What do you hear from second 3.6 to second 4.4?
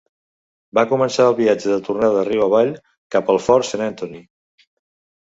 Saint Anthony.